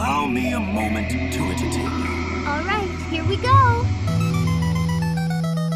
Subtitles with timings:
[0.00, 2.48] Allow me a moment to entertain you.
[2.48, 3.84] All right, here we go.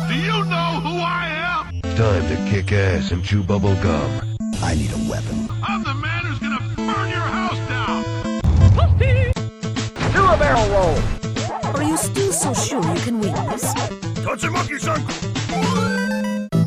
[0.08, 1.82] Do you know who I am?
[1.94, 4.38] Time to kick ass and chew bubble gum.
[4.62, 5.46] I need a weapon.
[5.62, 8.02] I'm the man who's gonna burn your house down.
[10.14, 10.98] Do a barrel roll.
[11.74, 13.74] Are you still so sure you can win this?
[14.24, 15.04] Tatsumaki-san!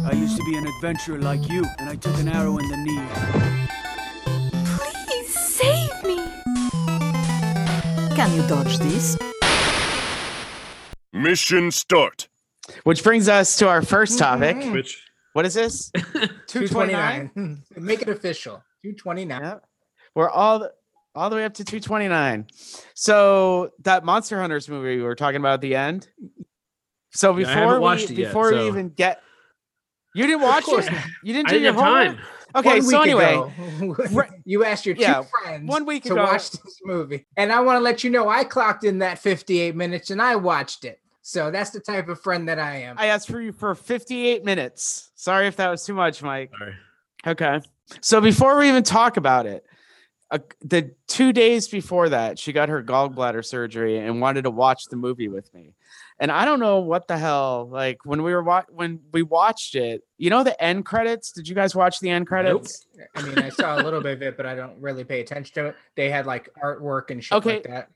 [0.05, 2.77] I used to be an adventurer like you, and I took an arrow in the
[2.77, 3.66] knee.
[8.27, 9.17] Can you dodge this?
[11.13, 12.27] Mission start.
[12.83, 14.41] Which brings us to our first mm-hmm.
[14.41, 14.73] topic.
[14.73, 15.91] Which What is this?
[16.47, 17.63] 229.
[17.77, 18.55] Make it official.
[18.83, 19.41] 229.
[19.41, 19.59] Yeah.
[20.13, 20.73] We're all the,
[21.15, 22.47] all the way up to 229.
[22.95, 26.09] So that Monster Hunters movie we were talking about at the end.
[27.13, 29.21] So Yeah, I before haven't we, watched it yet, before we even get
[30.13, 30.91] you didn't watch it?
[30.91, 31.03] not.
[31.23, 32.17] You didn't I do didn't your have homework?
[32.17, 32.25] time.
[32.55, 33.95] Okay, so anyway, ago,
[34.45, 37.59] you asked your two Yeah, friends one week to ago- watch this movie, and I
[37.61, 40.99] want to let you know I clocked in that 58 minutes and I watched it.
[41.21, 42.95] So that's the type of friend that I am.
[42.97, 45.11] I asked for you for 58 minutes.
[45.15, 46.51] Sorry if that was too much, Mike.
[46.57, 46.75] Sorry.
[47.27, 47.59] Okay.
[47.99, 49.65] So before we even talk about it,
[50.29, 54.85] uh, the two days before that, she got her gallbladder surgery and wanted to watch
[54.89, 55.73] the movie with me.
[56.19, 57.69] And I don't know what the hell.
[57.71, 61.31] Like when we were wa- when we watched it, you know the end credits.
[61.31, 62.87] Did you guys watch the end credits?
[63.15, 65.53] I mean, I saw a little bit of it, but I don't really pay attention
[65.55, 65.75] to it.
[65.95, 67.53] They had like artwork and shit Okay.
[67.55, 67.89] like that.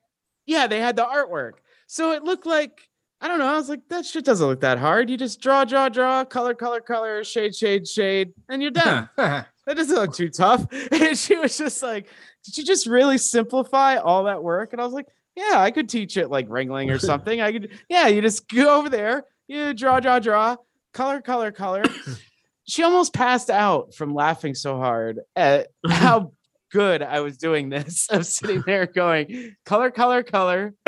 [0.46, 1.54] Yeah, they had the artwork.
[1.88, 2.88] So it looked like
[3.24, 3.46] I don't know.
[3.46, 5.08] I was like, that shit doesn't look that hard.
[5.08, 9.10] You just draw, draw, draw, color, color, color, shade, shade, shade, and you're done.
[9.16, 10.66] that doesn't look too tough.
[10.92, 12.08] And she was just like,
[12.44, 14.74] Did you just really simplify all that work?
[14.74, 15.06] And I was like,
[15.36, 17.42] Yeah, I could teach it like ringling or something.
[17.42, 20.56] I could, yeah, you just go over there, you draw, draw, draw,
[20.92, 21.84] color, color, color.
[22.68, 26.32] she almost passed out from laughing so hard at how
[26.72, 28.08] good I was doing this.
[28.10, 30.74] of sitting there going, color, color, color.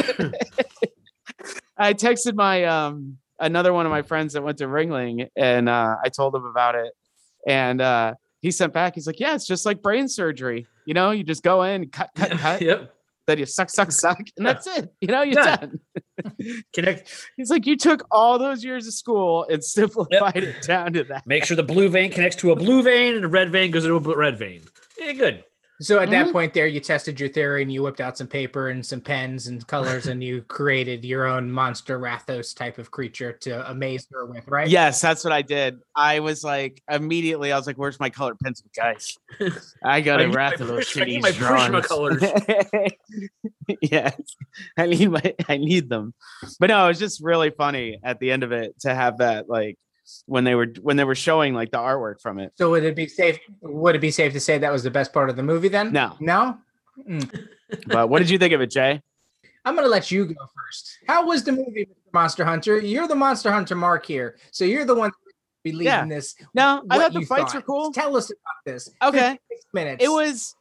[1.77, 5.95] I texted my um another one of my friends that went to Ringling and uh,
[6.03, 6.93] I told him about it.
[7.47, 10.67] And uh, he sent back, he's like, Yeah, it's just like brain surgery.
[10.85, 12.93] You know, you just go in, cut, cut, cut, Yep.
[13.27, 14.93] then you suck, suck, suck, and that's it.
[15.01, 15.79] You know, you're Done.
[16.23, 16.63] done.
[16.73, 17.11] Connect.
[17.37, 21.25] He's like, You took all those years of school and simplified it down to that.
[21.25, 23.83] Make sure the blue vein connects to a blue vein, and the red vein goes
[23.85, 24.61] into a red vein.
[24.99, 25.43] Yeah, good.
[25.81, 26.31] So at that Mhm.
[26.31, 29.47] point there, you tested your theory and you whipped out some paper and some pens
[29.47, 34.25] and colors and you created your own monster Rathos type of creature to amaze her
[34.25, 34.67] with, right?
[34.69, 35.79] Yes, that's what I did.
[35.95, 39.17] I was like, immediately, I was like, "Where's my colored pencil, guys?
[39.83, 40.27] I got I Rathos.
[40.27, 41.87] need wrath my of those Prish- I need my drawings.
[41.87, 42.91] Prismacolors.
[43.81, 44.15] yes,
[44.77, 46.13] I need my, I need them.
[46.59, 49.49] But no, it was just really funny at the end of it to have that,
[49.49, 49.77] like,
[50.25, 52.51] when they were when they were showing like the artwork from it.
[52.55, 53.39] So would it be safe?
[53.61, 55.91] Would it be safe to say that was the best part of the movie then?
[55.91, 56.15] No.
[56.19, 56.57] No.
[57.07, 57.19] Hmm.
[57.87, 59.01] But what did you think of it, Jay?
[59.65, 60.99] I'm gonna let you go first.
[61.07, 62.13] How was the movie, Mr.
[62.13, 62.77] Monster Hunter?
[62.79, 65.11] You're the Monster Hunter Mark here, so you're the one
[65.63, 66.05] be leading Yeah.
[66.05, 66.35] this.
[66.53, 67.55] No, I thought the fights thought.
[67.55, 67.91] were cool.
[67.93, 68.89] Tell us about this.
[69.01, 69.39] Okay.
[69.49, 70.03] 56 minutes.
[70.03, 70.55] it was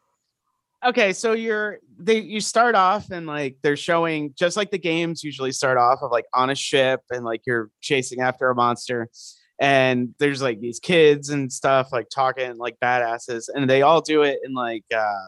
[0.85, 5.23] okay so you're they you start off and like they're showing just like the games
[5.23, 9.09] usually start off of like on a ship and like you're chasing after a monster
[9.61, 14.23] and there's like these kids and stuff like talking like badasses and they all do
[14.23, 15.27] it in like uh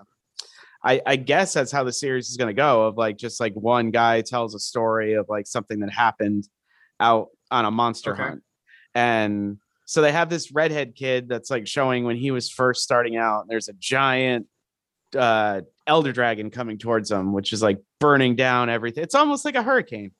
[0.86, 3.54] I, I guess that's how the series is going to go of like just like
[3.54, 6.46] one guy tells a story of like something that happened
[7.00, 8.22] out on a monster Okay.
[8.22, 8.42] hunt
[8.94, 13.16] and so they have this redhead kid that's like showing when he was first starting
[13.16, 14.46] out there's a giant
[15.16, 19.02] uh elder dragon coming towards them which is like burning down everything.
[19.04, 20.12] It's almost like a hurricane.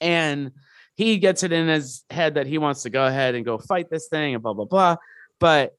[0.00, 0.52] And
[0.94, 3.88] he gets it in his head that he wants to go ahead and go fight
[3.90, 4.96] this thing and blah blah blah.
[5.38, 5.76] But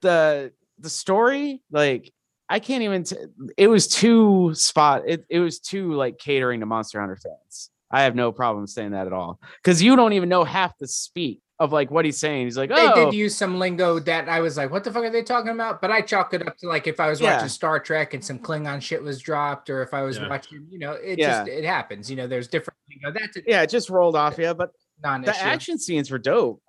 [0.00, 2.10] the the story like
[2.48, 3.16] i can't even t-
[3.58, 7.70] it was too spot it, it was too like catering to monster hunter fans.
[7.90, 9.40] I have no problem saying that at all.
[9.62, 12.70] Because you don't even know half the speak of like what he's saying he's like
[12.72, 12.74] oh.
[12.74, 15.22] They oh did use some lingo that I was like, "What the fuck are they
[15.22, 17.34] talking about?" But I chalk it up to like if I was Yeah.
[17.34, 20.28] watching Star Trek and some Klingon shit was dropped, or if I was Yeah.
[20.28, 21.44] watching, you know, it Yeah.
[21.44, 22.10] just it happens.
[22.10, 22.76] You know, there's different.
[22.88, 24.70] You know, that's a yeah it just rolled off Yeah, but
[25.02, 25.32] non-issue.
[25.32, 26.60] the action scenes were dope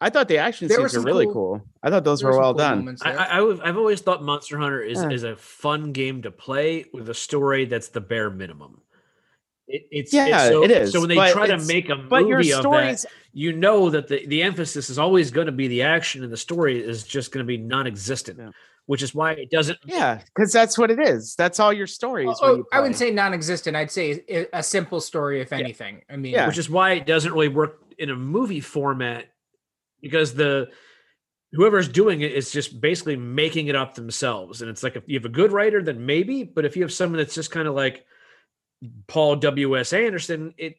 [0.00, 2.32] i thought the action There scenes were some really cool- cool i thought those were
[2.32, 3.20] were well cool done I, there.
[3.20, 5.10] I, I've I've always thought Monster Hunter is, Yeah.
[5.10, 8.82] is a fun game to play with a story that's the bare minimum.
[9.66, 12.26] It, it's Yeah, it's so, it is, So when they try to make a but
[12.26, 15.68] your movie of that, you know that the, the emphasis is always going to be
[15.68, 18.38] the action, and the story is just going to be non-existent.
[18.38, 18.50] Yeah.
[18.86, 19.78] Which is why it doesn't.
[19.86, 22.80] yeah because that's what it is that's all your stories Oh, when oh, you I
[22.80, 23.74] wouldn't say non-existent.
[23.74, 26.02] I'd say a- a simple story, if anything.
[26.10, 26.46] I mean, Yeah.
[26.46, 29.24] Which is why it doesn't really work in a movie format
[30.02, 30.68] because the
[31.52, 34.60] whoever's doing it is just basically making it up themselves.
[34.60, 36.92] And it's like if you have a good writer, then maybe, but if you have
[36.92, 38.04] someone that's just kind of like
[39.06, 39.78] Paul W.
[39.78, 39.92] S.
[39.92, 40.76] Anderson, it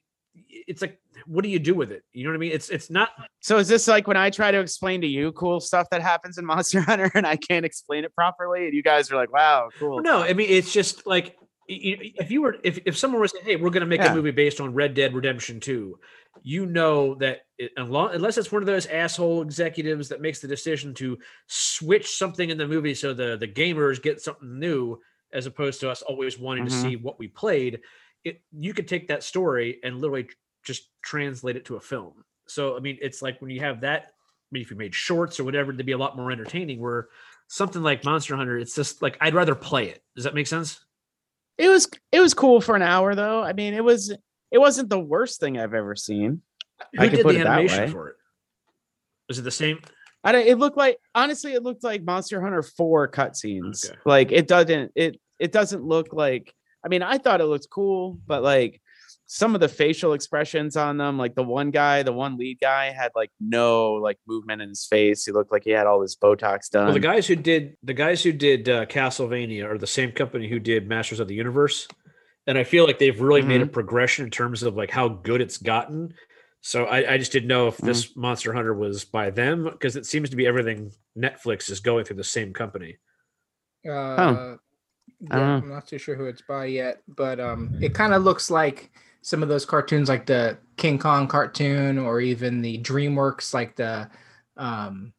[0.50, 2.04] it's like what do you do with it?
[2.12, 2.52] You know what I mean?
[2.52, 3.10] It's it's not
[3.40, 6.38] So is this like when I try to explain to you cool stuff that happens
[6.38, 9.70] in Monster Hunter and I can't explain it properly, and you guys are like, "Wow,
[9.80, 11.38] cool." no, I mean it's just like
[11.68, 14.12] if you were if, if someone was saying, hey, we're gonna make Yeah.
[14.12, 15.98] a movie based on Red Dead Redemption 2,
[16.44, 20.94] you know that it, unless it's one of those asshole executives that makes the decision
[20.96, 21.18] to
[21.48, 25.00] switch something in the movie so the the gamers get something new
[25.36, 26.70] as opposed to us always wanting Mhm.
[26.70, 27.82] to see what we played,
[28.24, 30.28] it you could take that story and literally
[30.64, 32.24] just translate it to a film.
[32.48, 34.04] So I mean, it's like when you have that.
[34.08, 36.80] I mean, if you made shorts or whatever, they'd be a lot more entertaining.
[36.80, 37.10] Where
[37.48, 40.02] something like Monster Hunter, it's just like I'd rather play it.
[40.16, 40.84] Does that make sense?
[41.58, 43.42] It was it was cool for an hour though.
[43.44, 44.12] I mean, it was
[44.52, 46.42] it wasn't the worst thing I've ever seen.
[46.96, 47.92] Who I could did put the it that animation way.
[47.92, 48.16] for it?
[49.28, 49.80] Was it the same?
[50.24, 53.86] I don't, it looked like honestly, it looked like Monster Hunter 4 cutscenes.
[53.90, 54.00] Okay.
[54.06, 56.54] Like it doesn't it it doesn't look like
[56.86, 58.80] I mean, I thought it looked cool, but like
[59.26, 62.92] some of the facial expressions on them, like the one guy, the one lead guy
[62.92, 65.26] had like no like movement in his face.
[65.26, 66.86] He looked like he had all this Botox done.
[66.86, 70.48] Well, the guys who did the guys who did uh, Castlevania are the same company
[70.48, 71.88] who did Masters of the Universe,
[72.46, 75.42] and I feel like they've really made a progression in terms of like how good
[75.42, 76.14] it's gotten.
[76.62, 80.06] So I, I just didn't know if this Monster Hunter was by them because it
[80.06, 82.98] seems to be everything Netflix is going through the same company.
[83.88, 84.60] Uh, I don't
[85.20, 85.58] yeah.
[85.58, 88.92] I'm not too sure who it's by yet, but um, it kind of looks like
[89.22, 94.10] some of those cartoons, like the King Kong cartoon, or even the DreamWorks, like the
[94.58, 95.14] um,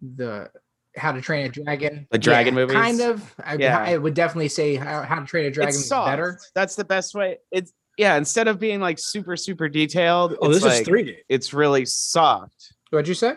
[0.00, 0.50] the
[0.96, 2.76] How to Train a Dragon, The dragon Yeah, movies?
[2.76, 3.34] Kind of.
[3.44, 3.78] I, Yeah.
[3.78, 6.38] I would definitely say How, How to Train a Dragon it's is better.
[6.54, 7.38] That's the best way.
[7.50, 11.16] It's yeah, instead of being like super, super detailed, Oh, it's this like, is 3D.
[11.28, 12.72] It's really soft.
[12.90, 13.34] What'd you say?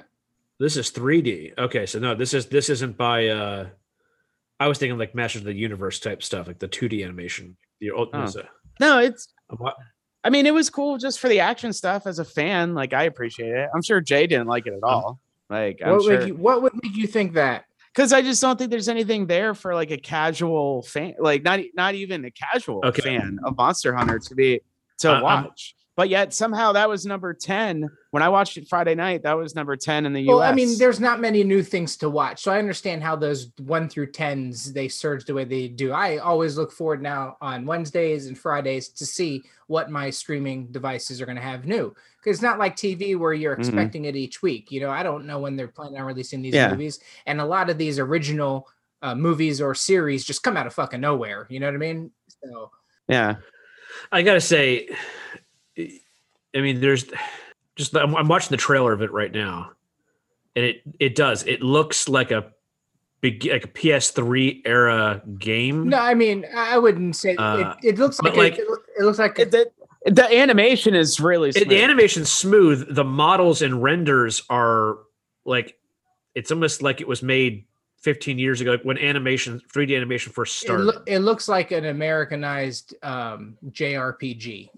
[0.59, 1.57] This is 3D.
[1.57, 3.27] Okay, so no, this is this isn't by.
[3.29, 3.69] uh
[4.61, 7.57] I was thinking like Masters of the Universe type stuff, like the 2D animation.
[7.79, 8.21] The old, Oh.
[8.21, 8.47] was a-
[8.79, 9.55] No, it's a
[10.23, 12.75] I mean, it was cool just for the action stuff as a fan.
[12.75, 13.69] Like I appreciate it.
[13.73, 15.19] I'm sure Jay didn't like it at um, all.
[15.49, 17.65] Like I'm What, sure would you, what would make you think that?
[17.93, 21.59] because I just don't think there's anything there for like a casual fan, like not
[21.75, 23.01] not even a casual Okay.
[23.01, 24.61] fan of Monster Hunter to be
[24.99, 25.75] to I- I'm- watch.
[25.95, 29.23] But yet somehow that was number ten when I watched it Friday night.
[29.23, 30.51] That was number ten in the Well, U.S.
[30.51, 33.89] I mean, there's not many new things to watch, so I understand how those one
[33.89, 35.91] through tens they surge the way they do.
[35.91, 41.21] I always look forward now on Wednesdays and Fridays to see what my streaming devices
[41.21, 41.93] are going to have new.
[42.17, 43.59] Because it's not like TV where you're Mhm.
[43.59, 44.71] expecting it each week.
[44.71, 46.69] You know, I don't know when they're planning on releasing these Yeah.
[46.69, 48.67] movies, and a lot of these original
[49.03, 51.47] uh, movies or series just come out of fucking nowhere.
[51.49, 52.11] You know what I mean?
[52.43, 52.69] So
[53.07, 53.37] yeah,
[54.11, 54.89] I gotta say,
[55.77, 57.05] I mean, there's
[57.75, 59.71] just I'm, I'm watching the trailer of it right now,
[60.55, 61.43] and it it does.
[61.45, 62.51] It looks like a
[63.21, 65.89] big like a PS3 era game.
[65.89, 68.67] no, I mean, I I wouldn't say Uh, it, it looks like, like- it,
[68.99, 69.69] it looks like It- the,
[70.05, 71.69] the animation is really It- smooth.
[71.69, 72.93] the animation's smooth.
[72.95, 74.97] The models and renders are
[75.45, 75.77] like
[76.35, 77.65] it's almost like it was made
[78.01, 81.01] 15 years ago when animation 3D animation first it, started.
[81.05, 84.69] it looks like an Americanized um, JRPG.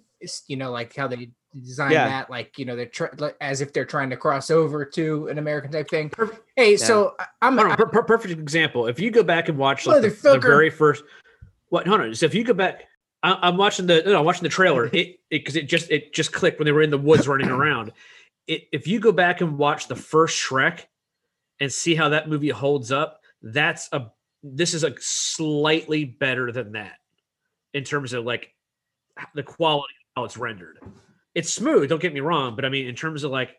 [0.47, 1.29] You know, like how they
[1.61, 2.07] design Yeah.
[2.07, 3.05] that, like you know, they're tr-
[3.41, 6.11] as if they're trying to cross over to an American type thing.
[6.55, 8.87] Hey, so I- I'm, on, I- per- per- perfect example.
[8.87, 11.03] If you go back and watch like, the, the very first,
[11.69, 11.87] what?
[11.87, 12.15] Hold on.
[12.15, 12.83] So if you go back,
[13.21, 14.89] I, I'm watching the no, I'm watching the trailer.
[14.93, 17.91] It because it, just it just clicked when they were in the woods running around.
[18.47, 20.81] It, if you go back and watch the first Shrek
[21.59, 24.11] and see how that movie holds up, that's a
[24.43, 26.97] this is a slightly better than that
[27.73, 28.53] in terms of like
[29.33, 30.79] the quality how it's rendered.
[31.35, 31.89] It's smooth.
[31.89, 33.55] Don't get me wrong, but I mean in terms of like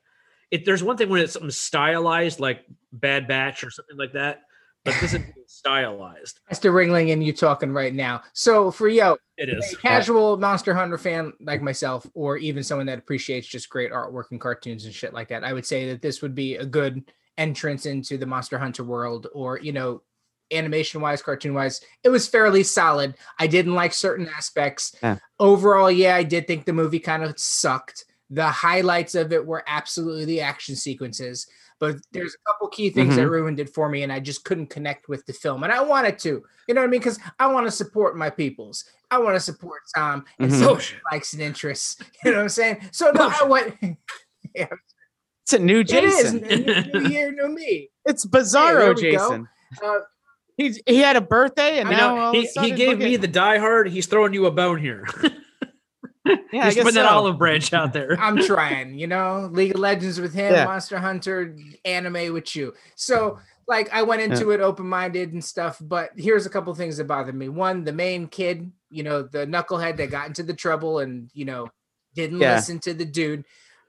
[0.51, 4.43] it, there's one thing when it's something stylized like Bad Batch or something like that,
[4.85, 6.41] but this is stylized.
[6.51, 8.23] Esther Ringling and you talking right now.
[8.35, 9.77] So for yo, it is a is.
[9.79, 14.41] casual Monster Hunter fan like myself, or even someone that appreciates just great artwork and
[14.41, 17.87] cartoons and shit like that, I would say that this would be a good entrance
[17.87, 20.03] into the Monster Hunter world, or you know,
[20.53, 23.15] animation wise, cartoon wise, it was fairly solid.
[23.39, 24.95] I didn't like certain aspects.
[25.03, 25.19] Yeah.
[25.41, 28.05] Overall, yeah, I did think the movie kind of sucked.
[28.31, 31.47] The highlights of it were absolutely the action sequences,
[31.79, 34.71] but there's a couple key things that ruined it for me, and I just couldn't
[34.71, 35.63] connect with the film.
[35.63, 37.01] And I wanted to, you know what I mean?
[37.01, 38.85] Because I want to support my peoples.
[39.11, 40.59] I want to support Tom and Mhm.
[40.59, 41.01] some Bullshit.
[41.13, 41.97] likes and interests.
[42.25, 42.89] You know what I'm saying?
[42.93, 43.77] So no, I went.
[44.55, 44.67] yeah,
[45.43, 46.41] it's a new it is Jason.
[46.41, 47.91] new, new year, new me.
[48.07, 49.01] It's Bizarro go.
[49.01, 49.49] Jason.
[49.85, 49.99] Uh,
[50.57, 53.59] He he had a birthday and I now know he, he gave me the Die
[53.59, 53.89] Hard.
[53.89, 55.07] He's throwing you a bone here.
[56.27, 57.03] Yeah, I guess putting so.
[57.03, 58.17] that olive branch out there.
[58.21, 60.65] I'm trying, you know, League of Legends with him, Yeah.
[60.65, 62.73] Monster Hunter, anime with you.
[62.95, 66.97] So, like, I went into it open minded and stuff, but here's a couple things
[66.97, 67.51] that bothered me.
[67.51, 71.45] One, the main kid, you know, the knucklehead that got into the trouble and, you
[71.45, 71.69] know,
[72.15, 72.55] didn't Yeah.
[72.55, 73.45] listen to the dude.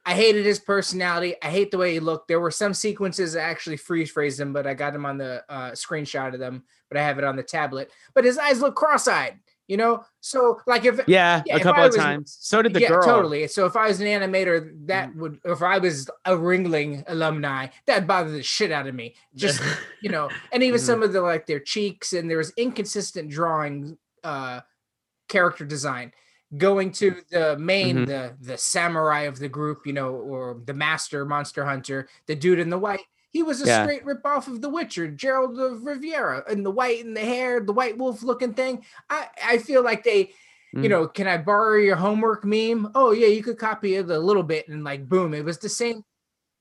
[0.05, 1.35] I hated his personality.
[1.41, 2.27] I hate the way he looked.
[2.27, 5.43] There were some sequences that actually freeze phrased him, but I got him on the
[5.49, 7.91] uh, screenshot of them, but I have it on the tablet.
[8.13, 10.05] But his eyes look cross eyed, you know?
[10.21, 12.37] So, like, if Yeah, Yeah, a if couple I of was- times.
[12.39, 13.03] So did the yeah, girl.
[13.03, 13.47] totally.
[13.47, 18.07] So if I was an animator, that would, if I was a Ringling alumni, that'd
[18.07, 19.15] bother the shit out of me.
[19.35, 19.59] Just
[20.01, 20.83] you know, and even Mhm.
[20.83, 24.59] some of the like their cheeks and there was inconsistent drawing, uh,
[25.29, 26.13] character design.
[26.57, 28.05] Going to the main, Mhm.
[28.05, 32.59] the the samurai of the group, you know, or the master monster hunter, the dude
[32.59, 33.01] in the white.
[33.31, 33.81] He was a Yeah.
[33.81, 37.59] straight rip off of The Witcher, Geralt of Riviera, and the white and the hair,
[37.61, 38.85] the white wolf looking thing.
[39.09, 40.33] I I feel like they
[40.81, 40.89] you Mm.
[40.89, 42.91] know, can I borrow your homework meme?
[42.93, 45.69] Oh yeah, you could copy it a little bit and like boom, it was the
[45.69, 46.03] same.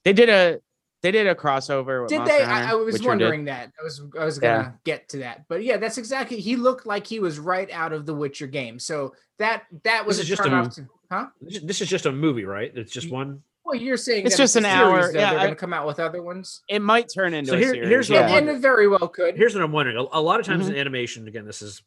[0.04, 0.60] They did a
[1.04, 2.00] they did a crossover.
[2.02, 2.44] With Did Monster they?
[2.44, 3.70] Hunter, I, I was wondering that.
[3.78, 6.40] I was I was gonna get to that, but yeah, that's exactly.
[6.40, 8.78] He looked like he was right out of the Witcher game.
[8.78, 11.26] So that that was a just turn a- off to, huh?
[11.42, 12.72] This is- just a movie, right?
[12.74, 13.42] It's just one.
[13.66, 15.12] Well, you're saying It's just a an hour.
[15.12, 15.18] though.
[15.18, 16.62] Yeah, they're I- gonna come out with other ones.
[16.68, 17.86] It might turn into So a series.
[17.88, 18.36] here's what yeah.
[18.36, 19.36] And, and it very well could.
[19.36, 19.98] Here's what I'm wondering.
[19.98, 20.70] A, a lot of times Mhm.
[20.70, 21.82] in animation, again, this is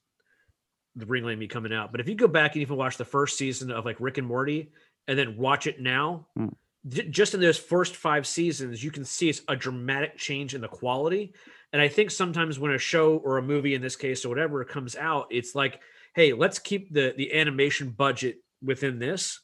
[0.96, 1.92] the Ringling me coming out.
[1.92, 4.28] But if you go back and even watch the first season of like Rick and
[4.28, 4.72] Morty,
[5.08, 6.54] and then watch it now, Mm.
[6.90, 10.68] Just in those first five seasons, you can see it's a dramatic change in the
[10.68, 11.34] quality.
[11.74, 14.64] And I think sometimes when a show or a movie, in this case or whatever,
[14.64, 15.82] comes out, it's like,
[16.16, 19.40] hey, let's keep the the animation budget within this.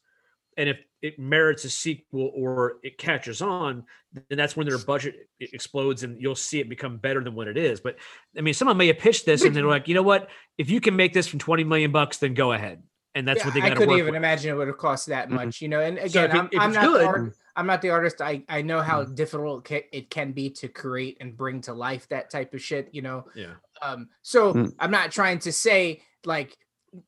[0.58, 3.84] And if it merits a sequel or it catches on,
[4.30, 7.58] then that's when their budget explodes and you'll see it become better than what it
[7.58, 7.82] is.
[7.82, 7.98] But
[8.38, 10.30] I mean, someone may have pitched this and they're like, you know what?
[10.58, 12.84] If you can make this from 20 million bucks, then go ahead.
[13.15, 13.75] And that's Yeah, what they I got to do.
[13.75, 14.15] I couldn't even with.
[14.17, 15.34] imagine it would have cost that Mhm.
[15.34, 15.79] much, you know.
[15.79, 17.89] And So again, if it- I'm, if I'm not good- the art, I'm not the
[17.91, 18.22] artist.
[18.22, 19.15] I I know how Mm.
[19.15, 23.03] difficult it can be to create and bring to life that type of shit, you
[23.03, 23.25] know.
[23.36, 23.53] Yeah.
[23.84, 24.75] Um, so Mm.
[24.79, 26.58] I'm not trying to say like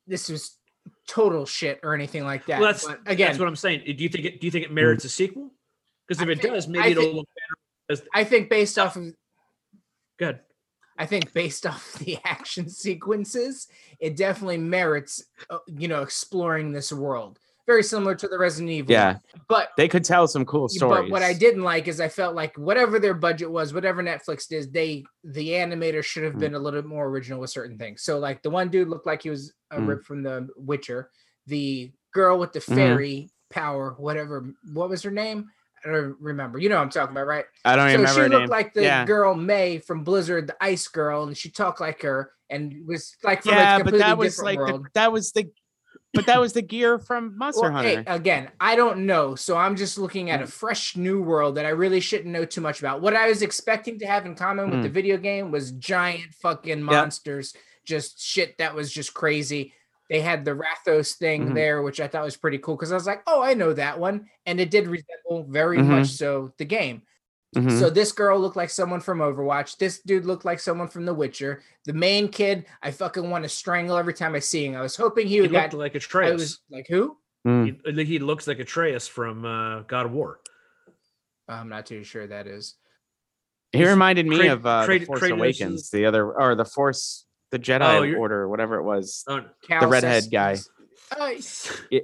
[0.05, 0.59] this was
[1.07, 2.59] total shit or anything like that.
[2.59, 3.83] Well, that's but again, that's what I'm saying.
[3.85, 4.39] Do you think it?
[4.41, 5.51] Do you think it merits a sequel?
[6.07, 8.01] Because if I it think- does, I maybe it'll think- look better.
[8.01, 9.15] As I think based off of
[10.17, 10.39] good.
[10.97, 13.67] I think based off the action sequences,
[13.99, 17.39] it definitely merits uh, you know exploring this world.
[17.67, 18.91] Very similar to the Resident Evil.
[18.91, 19.17] Yeah.
[19.49, 21.05] But They could tell some cool stories.
[21.05, 24.47] But what I didn't like is I felt like whatever their budget was, whatever Netflix
[24.47, 26.39] did, they the animator should have Mm.
[26.39, 28.03] been a little bit more original with certain things.
[28.03, 29.87] So like the one dude looked like he was a Mm.
[29.87, 31.09] rip from the Witcher.
[31.47, 32.75] The girl with the Mhm.
[32.75, 35.49] fairy power, whatever, what was her name?
[35.85, 36.57] I don't remember.
[36.59, 37.45] You know what I'm talking about, right?
[37.63, 38.49] I don't so remember she looked name.
[38.49, 39.05] like the yeah.
[39.05, 43.43] girl Mei from Blizzard, the ice girl, and she talked like her and was like
[43.43, 44.85] from yeah, a but that was different like world.
[44.85, 45.49] the, that was the
[46.13, 48.11] but that was the gear from Monster Well, hey, Hunter.
[48.11, 49.35] again, I don't know.
[49.35, 50.33] So I'm just looking Mm.
[50.33, 53.01] at a fresh new world that I really shouldn't know too much about.
[53.01, 54.83] What I was expecting to have in common with Mm.
[54.83, 57.53] the video game was giant fucking monsters,
[57.85, 59.73] just shit that was just crazy.
[60.09, 61.55] They had the Rathos thing Mhm.
[61.55, 63.99] there, which I thought was pretty cool because I was like, oh, I know that
[63.99, 64.29] one.
[64.45, 65.87] And it did resemble very Mhm.
[65.87, 67.01] much so the game.
[67.55, 67.79] Mhm.
[67.79, 69.77] So this girl looked like someone from Overwatch.
[69.77, 71.63] This dude looked like someone from The Witcher.
[71.85, 74.75] The main kid, I fucking want to strangle every time I see him.
[74.75, 75.77] I was hoping he He would looked got.
[75.77, 76.33] like I Atreus.
[76.33, 77.17] was like, who?
[77.47, 77.95] Mm.
[77.97, 80.39] He, he looks like Atreus from uh, God of War.
[81.47, 82.75] I'm not too sure that is.
[83.71, 86.65] He reminded me Krat- of uh, Krat- the Force Kratos' Awakens, the other or the
[86.65, 89.23] Force, the Jedi Oh, Order, whatever it was.
[89.27, 90.57] Oh, Cal redhead guy.
[91.11, 91.29] Uh,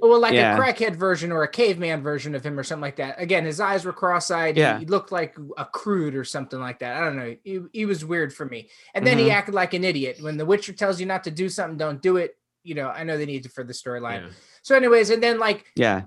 [0.00, 0.56] well, like yeah.
[0.56, 3.20] a crackhead version or a caveman version of him or something like that.
[3.20, 4.56] Again, his eyes were cross-eyed.
[4.56, 4.78] Yeah.
[4.78, 6.96] He looked like a crude or something like that.
[6.96, 7.34] I don't know.
[7.42, 8.70] He, he was weird for me.
[8.94, 9.32] And then he Mhm.
[9.32, 10.18] acted like an idiot.
[10.20, 12.36] When The Witcher tells you not to do something, don't do it.
[12.62, 14.22] You know, I know they need it for the storyline.
[14.22, 14.28] yeah.
[14.62, 16.02] So, anyways, and then like Yeah.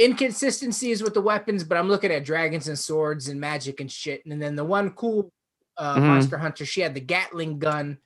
[0.00, 4.24] inconsistencies with the weapons, but I'm looking at dragons and swords and magic and shit.
[4.24, 5.30] And then the one cool
[5.76, 6.02] uh, Mhm.
[6.06, 7.98] monster hunter, she had the Gatling gun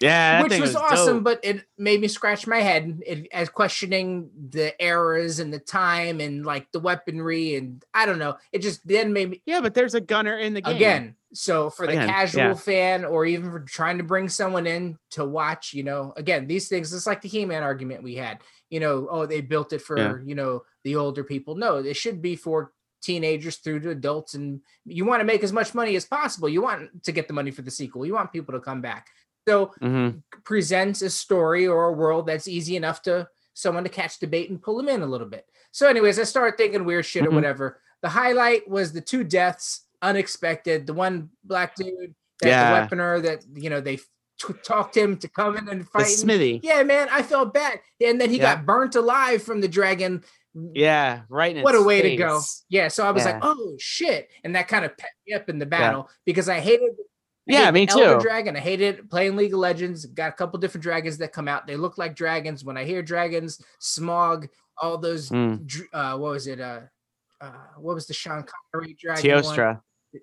[0.00, 0.42] Yeah.
[0.42, 1.24] which thing was, awesome, dope.
[1.24, 6.20] but it made me scratch my head it, as questioning the eras and the time
[6.20, 8.36] and like the weaponry and I don't know.
[8.52, 10.76] It just then made me Yeah, but there's a gunner in the game.
[10.76, 11.16] again.
[11.34, 12.54] So for the Again, casual yeah.
[12.54, 16.68] fan or even for trying to bring someone in to watch, you know, again these
[16.68, 16.92] things.
[16.92, 18.38] It's like the He-Man argument we had.
[18.70, 20.16] You know, oh they built it for Yeah.
[20.24, 21.54] you know the older people.
[21.56, 25.52] No, it should be for teenagers through to adults and you want to make as
[25.52, 28.32] much money as possible you want to get the money for the sequel you want
[28.32, 29.08] people to come back
[29.46, 30.22] so Mhm.
[30.44, 34.50] presents a story or a world that's easy enough to someone to catch the bait
[34.50, 35.46] and pull them in a little bit.
[35.72, 37.34] So, anyways, I started thinking weird shit or Mhm.
[37.34, 37.80] whatever.
[38.02, 40.86] The highlight was the two deaths, unexpected.
[40.86, 42.86] The one black dude, that Yeah.
[42.86, 46.04] the weaponer that you know they t- talked him to come in and fight.
[46.04, 46.10] The.
[46.10, 46.60] Smithy.
[46.62, 47.80] Yeah, man, I felt bad.
[48.04, 48.56] And then he Yeah.
[48.56, 50.22] got burnt alive from the dragon.
[50.54, 51.62] Yeah, right.
[51.62, 52.40] What a way to go.
[52.68, 54.30] Yeah, so I was like, oh shit.
[54.44, 57.02] And that kind of pet me up in the battle because I hated I
[57.46, 58.20] Yeah, me Elder too.
[58.20, 58.56] Dragon.
[58.56, 60.04] I hated playing League of Legends.
[60.06, 61.66] Got a couple different dragons that come out.
[61.66, 62.64] They look like dragons.
[62.64, 64.48] When I hear dragons, Smaug,
[64.80, 65.66] all those Mm.
[65.92, 66.60] uh what was it?
[66.60, 66.80] Uh
[67.40, 69.34] uh what was the Sean Connery dragon?
[69.34, 69.42] one?
[69.44, 69.80] Teostra.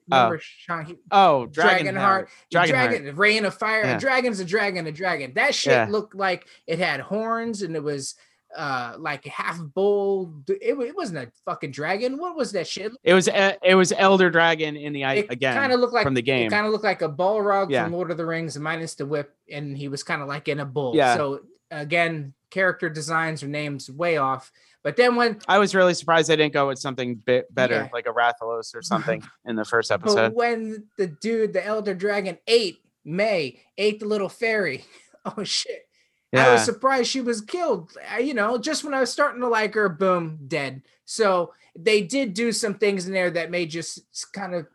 [0.10, 1.94] Remember Sean he- Oh, Dragonheart.
[1.94, 2.28] Dragonheart.
[2.52, 2.68] Dragonheart.
[2.68, 3.84] Dragon, Reign of Fire.
[3.84, 3.98] Yeah.
[3.98, 5.34] A dragon's a dragon, a dragon.
[5.36, 5.88] That shit Yeah.
[5.90, 8.16] looked like it had horns and it was
[8.56, 10.34] uh like half bull.
[10.48, 12.18] It, it wasn't a fucking dragon.
[12.18, 12.92] What was that shit?
[13.04, 16.04] It was it was Elder Dragon in the I It again kind of looked like
[16.04, 16.50] from the game.
[16.50, 17.84] Kind of looked like a Balrog Yeah.
[17.84, 20.60] from Lord of the Rings, minus the whip, and he was kind of like in
[20.60, 20.96] a bull.
[20.96, 21.16] Yeah.
[21.16, 21.42] So
[21.72, 24.52] again, character designs or names way off.
[24.84, 27.90] But then when I was really surprised they didn't go with something bit better, Yeah.
[27.94, 30.34] like a Rathalos or something in the first but episode.
[30.34, 34.86] when the dude, the Elder Dragon, ate Mei, ate the little fairy.
[35.26, 35.88] Oh shit!
[36.34, 37.96] I was surprised she was killed.
[38.20, 40.82] You know, just when I was starting to like her, boom, dead.
[41.06, 44.00] So they did do some things in there that may just
[44.34, 44.68] kind of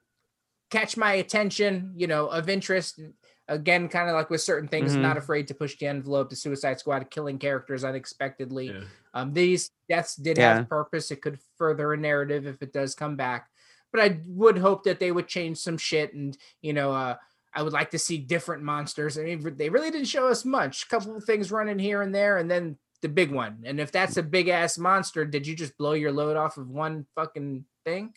[0.70, 3.00] catch my attention, you know, of interest.
[3.48, 5.00] Again, kind of like with certain things, Mhm.
[5.00, 6.28] not afraid to push the envelope.
[6.28, 8.66] The Suicide Squad killing characters unexpectedly.
[8.66, 8.80] Yeah.
[9.14, 10.56] Um, these deaths did Yeah.
[10.56, 11.10] have purpose.
[11.10, 13.48] It could further a narrative if it does come back.
[13.90, 17.16] But I would hope that they would change some shit and you know, uh,
[17.54, 19.18] I would like to see different monsters.
[19.18, 20.84] I mean, they really didn't show us much.
[20.84, 23.62] A couple of things running here and there, and then the big one.
[23.64, 26.68] And if that's a big ass monster, did you just blow your load off of
[26.68, 28.12] one fucking thing?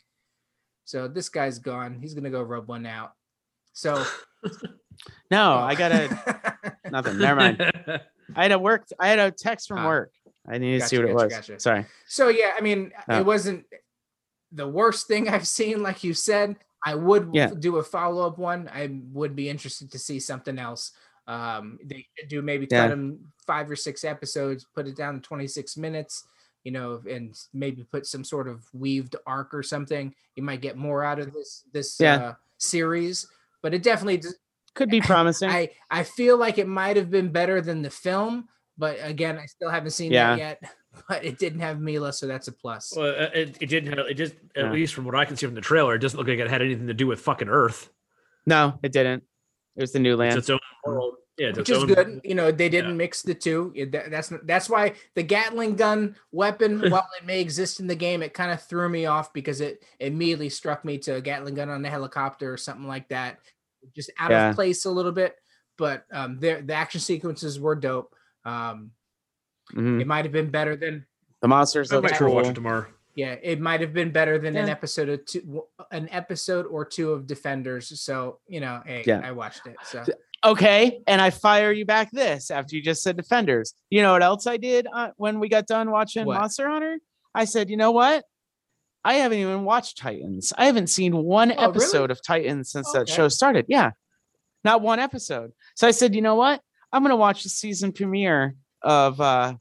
[0.86, 2.00] So this guy's gone.
[2.02, 3.14] He's gonna go rub one out.
[3.74, 4.04] So
[5.32, 5.60] no, oh.
[5.60, 7.18] I gotta nothing.
[7.20, 7.62] Never mind.
[8.36, 8.86] I had a work.
[9.00, 9.88] I had a text from Ah.
[9.88, 10.12] work.
[10.48, 11.34] I needed to see Gotcha, what it was.
[11.34, 11.60] gotcha.
[11.60, 11.86] Sorry.
[12.08, 13.20] So yeah, I mean, Oh.
[13.20, 13.66] it wasn't
[14.52, 16.58] the worst thing I've seen, like you said.
[16.84, 17.52] I would Yeah.
[17.58, 18.68] do a follow up one.
[18.74, 20.92] I would be interested to see something else.
[21.28, 22.84] Um, they do maybe Yeah.
[22.84, 26.26] cut them five or six episodes, put it down to 26 minutes,
[26.64, 30.14] you know, and maybe put some sort of weaved arc or something.
[30.36, 32.16] You might get more out of this this Yeah.
[32.16, 33.28] uh, series,
[33.62, 34.30] but it definitely d-
[34.74, 35.50] Could be promising.
[35.50, 38.48] I I feel like it might have been better than the film,
[38.78, 40.36] but again, I still haven't seen Yeah.
[40.36, 40.76] that yet.
[41.10, 42.94] But it didn't have Mila, so that's a plus.
[42.96, 44.72] Well, uh, it, it didn't have it just at Yeah.
[44.72, 46.62] least from what I can see from the trailer, it doesn't look like it had
[46.62, 47.90] anything to do with fucking Earth.
[48.46, 49.24] no, it didn't.
[49.76, 50.38] It was the new land.
[50.38, 51.16] its own world.
[51.38, 52.22] Yeah, it's which is own- good.
[52.26, 52.98] You know, they didn't Yeah.
[52.98, 53.74] mix the two.
[53.92, 58.22] That- that's that's why the Gatling gun weapon, while it may exist in the game,
[58.22, 61.70] it kind of threw me off because it immediately struck me to a Gatling gun
[61.70, 63.40] on the helicopter or something like that,
[63.96, 64.50] just out Yeah.
[64.50, 65.36] of place a little bit.
[65.78, 68.14] But um, the the action sequences were dope.
[68.46, 68.92] Um,
[69.74, 70.02] Mhm.
[70.02, 71.06] it might have been better than
[71.42, 72.86] The monsters I look might try to watch it tomorrow.
[73.16, 77.12] yeah, it might have been better than an episode of two, an episode or two
[77.14, 78.00] of Defenders.
[78.02, 79.22] So you know, hey, Yeah.
[79.24, 79.76] I watched it.
[79.84, 80.04] So
[80.44, 83.76] Okay, and I fire you back this after you just said Defenders.
[83.92, 86.40] You know what else I did uh, when we got done watching What?
[86.40, 86.98] Monster Hunter?
[87.36, 88.24] I said, you know what?
[89.04, 90.52] I haven't even watched Titans.
[90.58, 91.70] I haven't seen one Oh, really?
[91.70, 93.66] episode of Titans since that show started.
[93.70, 93.92] Yeah,
[94.64, 95.52] not one episode.
[95.76, 96.62] So I said, you know what?
[96.92, 99.54] I'm gonna watch the season premiere of uh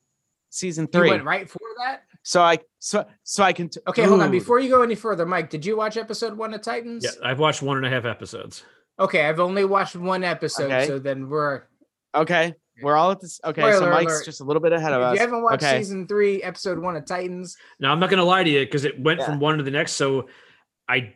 [0.50, 1.11] season you three.
[1.11, 2.02] went right for that.
[2.22, 3.68] So I so so I can.
[3.68, 4.30] T- Okay, hold on.
[4.30, 7.04] Before you go any further, Mike, did you watch episode one of Titans?
[7.04, 8.64] Yeah, I've watched one and a half episodes.
[8.98, 10.87] Okay, I've only watched one episode, Okay.
[10.87, 11.62] so then we're.
[12.14, 13.40] Okay, we're all at this.
[13.44, 14.24] Okay, so Mike's alert.
[14.26, 15.14] just a little bit ahead of If us.
[15.14, 15.78] you haven't watched okay.
[15.78, 19.00] season three, episode one of Titans, Now I'm not gonna lie to you because it
[19.00, 19.26] went Yeah.
[19.26, 20.28] from one to the next, so
[20.88, 21.14] I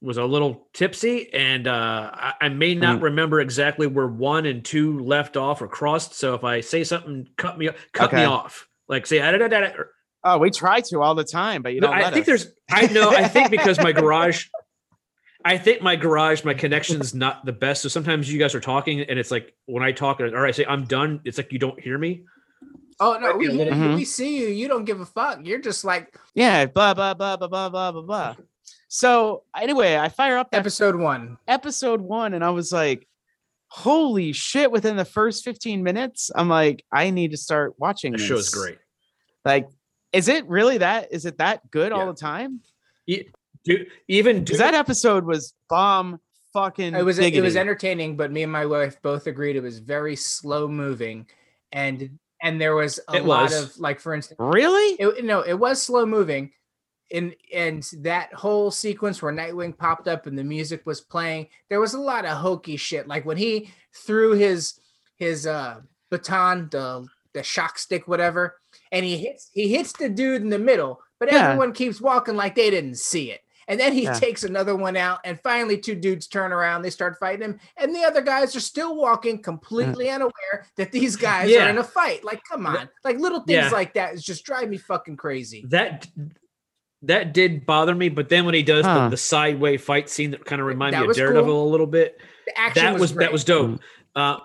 [0.00, 3.02] was a little tipsy, and uh, I, I, may not mm.
[3.02, 6.14] remember exactly where one and two left off or crossed.
[6.14, 8.18] So if I say something, cut me cut okay.
[8.18, 8.68] me off.
[8.88, 9.70] Like say da da da da.
[10.24, 11.92] Oh, we try to all the time, but you know.
[11.92, 12.26] I think us.
[12.26, 12.46] there's.
[12.70, 13.10] I know.
[13.10, 14.46] I think because my garage.
[15.44, 17.82] I think my garage, my connection's not the best.
[17.82, 20.66] So sometimes you guys are talking, and it's like when I talk, or I say
[20.66, 22.24] I'm done, it's like you don't hear me.
[23.00, 23.94] Oh no, we, mm-hmm.
[23.94, 24.48] we see you.
[24.48, 25.40] You don't give a fuck.
[25.44, 28.36] You're just like yeah, blah blah blah blah blah blah blah.
[28.88, 31.38] So anyway, I fire up that episode one.
[31.46, 33.06] episode one, and I was like,
[33.68, 38.18] "Holy shit!" Within the first fifteen minutes, I'm like, "I need to start watching." The
[38.18, 38.78] show's great.
[39.44, 39.68] Like,
[40.12, 41.08] is it really that?
[41.12, 42.60] Is it that good all the time?
[43.64, 46.20] Do, even do Because that episode was bomb
[46.54, 46.94] fucking.
[46.94, 50.16] It was it was entertaining, but me and my wife both agreed it was very
[50.16, 51.26] slow moving,
[51.72, 53.64] and and there was a It lot was.
[53.74, 54.94] of like, for instance, really.
[54.98, 56.52] it, no, it was slow moving.
[57.10, 61.80] And and that whole sequence where Nightwing popped up and the music was playing, there
[61.80, 63.08] was a lot of hokey shit.
[63.08, 64.78] Like when he threw his
[65.16, 68.56] his uh baton, the the shock stick, whatever,
[68.92, 71.48] and he hits he hits the dude in the middle, but Yeah.
[71.48, 73.40] everyone keeps walking like they didn't see it.
[73.68, 74.14] And then he Yeah.
[74.14, 76.80] takes another one out, and finally, two dudes turn around.
[76.80, 81.16] They start fighting him, and the other guys are still walking, completely unaware that these
[81.16, 81.66] guys Yeah.
[81.66, 82.24] are in a fight.
[82.24, 83.70] Like, come on, like little things Yeah.
[83.70, 85.64] like that is just drive me fucking crazy.
[85.68, 86.06] That
[87.02, 89.04] that did bother me, but then when he does Huh.
[89.04, 91.68] the, the sideway fight scene that kind of reminded That me of Daredevil cool.
[91.68, 93.26] a little bit, The action that was, great.
[93.26, 93.80] that was dope.
[94.16, 94.38] Uh,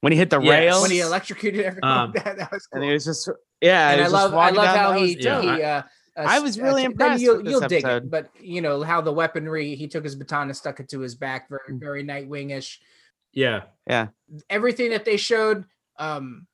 [0.00, 0.50] when he hit the Yes.
[0.50, 1.90] rail when he electrocuted everyone.
[1.90, 2.80] Um, that, that was cool.
[2.80, 3.28] and he was just
[3.60, 5.82] yeah and he I just love, I love how that he, yeah, he uh, uh,
[6.16, 8.04] I was really uh, impressed You'll, with you'll dig episode.
[8.04, 9.74] it, but you know how the weaponry.
[9.74, 11.78] He took his baton and stuck it to his back, very, Mm.
[11.80, 12.80] very Nightwing-ish.
[13.32, 14.08] Yeah, yeah,
[14.48, 15.64] Everything that they showed,
[15.98, 16.46] um,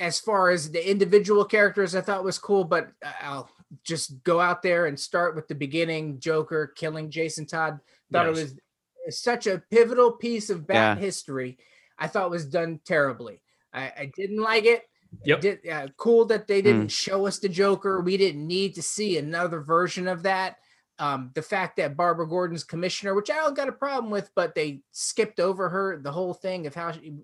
[0.00, 2.64] as far as the individual characters, I thought was cool.
[2.64, 3.50] But uh, I'll
[3.84, 6.18] just go out there and start with the beginning.
[6.18, 7.78] Joker killing Jason Todd.
[8.10, 8.38] Thought Yes.
[8.50, 8.58] it
[9.06, 11.04] was such a pivotal piece of Bat Yeah.
[11.04, 11.58] history.
[11.98, 13.40] I thought was done terribly.
[13.72, 14.88] I, I didn't like it.
[15.24, 15.40] Yep.
[15.40, 18.00] Did, uh, cool that they didn't show us the Joker.
[18.00, 20.56] We didn't need to see another version of that.
[20.98, 24.54] Um, the fact that Barbara Gordon's commissioner, which I don't got a problem with, but
[24.54, 27.14] they skipped over her the whole thing of how she,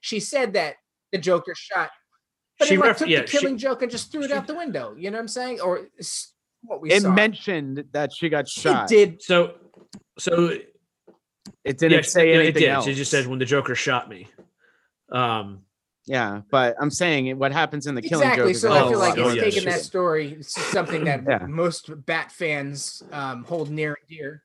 [0.00, 0.76] she said that
[1.12, 1.90] the Joker shot,
[2.58, 4.28] but She it like, ref- took yeah, the she- killing joke and just threw it
[4.28, 4.94] she- out the window.
[4.96, 5.60] You know what I'm saying?
[5.60, 5.88] Or
[6.62, 7.12] what we it saw.
[7.12, 9.20] mentioned that she got it shot did.
[9.22, 9.54] so
[10.18, 10.50] so
[11.64, 12.68] it didn't yeah, say yeah, anything it did.
[12.70, 14.28] else She just said when the Joker shot me.
[15.10, 15.60] Um,
[16.06, 18.52] yeah but i'm saying what happens in the killing exactly.
[18.52, 20.32] joke So a I hell feel like lot it's yeah, taking that story.
[20.38, 21.46] It's something that Yeah.
[21.46, 24.42] most Bat fans um, hold near and dear.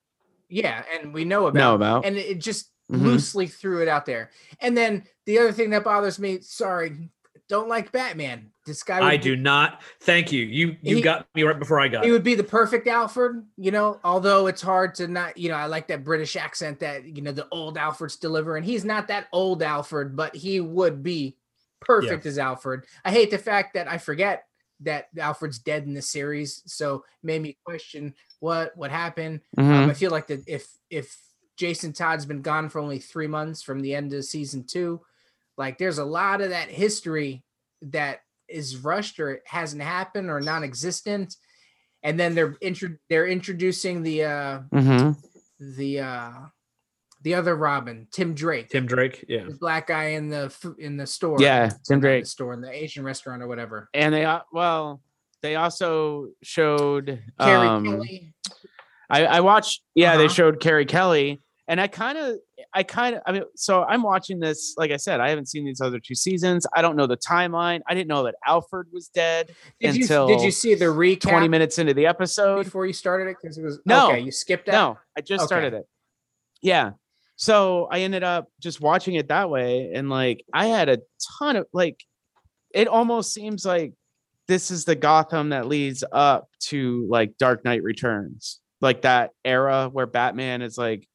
[0.47, 1.59] Yeah, and we know about.
[1.59, 3.03] know about and it just Mhm.
[3.03, 4.31] loosely threw it out there.
[4.61, 7.11] And then the other thing that bothers me, sorry,
[7.49, 8.51] don't like Batman.
[8.65, 9.81] This guy, I be- do not.
[10.01, 10.45] Thank you.
[10.45, 12.03] You you He- got me right before I got.
[12.03, 12.13] He it.
[12.13, 13.99] would be the perfect Alfred, you know.
[14.03, 17.31] Although it's hard to not, you know, I like that British accent that you know
[17.31, 18.63] the old Alfred's delivering.
[18.63, 21.35] He's not that old Alfred, but he would be
[21.81, 22.85] perfect as Alfred.
[23.03, 24.45] I hate the fact that I forget
[24.81, 29.41] that Alfred's dead in the series, so made me question what what happened.
[29.57, 29.89] Um, Mhm.
[29.89, 31.17] I feel like that if if
[31.57, 35.01] Jason Todd's been gone for only three months from the end of season two,
[35.59, 37.43] like there's a lot of that history
[37.83, 41.35] that is rushed or hasn't happened or non-existent.
[42.01, 45.15] And then they're intro- they're introducing the uh Mhm.
[45.59, 46.31] the uh
[47.21, 49.25] the other Robin, Tim Drake, Tim Drake.
[49.27, 49.43] Yeah.
[49.43, 51.37] the black guy in the fu- in the store.
[51.39, 52.25] Yeah, Not Tim in the Drake.
[52.25, 53.89] store in the Asian restaurant or whatever.
[53.93, 55.01] and they uh, well
[55.41, 58.33] they also showed Carrie um, Kelly.
[59.09, 60.33] I, I watched yeah they Uh-huh.
[60.33, 62.37] showed carrie kelly and i kind of
[62.73, 65.65] i kind of i mean so i'm watching this like i said i haven't seen
[65.65, 69.07] these other two seasons i don't know the timeline i didn't know that alfred was
[69.09, 72.85] dead Did you until did you see the recap 20 minutes into the episode before
[72.85, 73.37] you started it?
[73.41, 74.09] Because it was No.
[74.11, 74.19] okay.
[74.19, 74.71] You skipped that.
[74.73, 75.47] no i just Okay.
[75.47, 75.85] started it
[76.61, 76.91] yeah
[77.35, 80.99] so i ended up just watching it that way and like i had a
[81.39, 82.03] ton of like
[82.73, 83.93] it almost seems like
[84.47, 89.89] this is the gotham that leads up to like dark knight returns like that era
[89.91, 91.07] where batman is like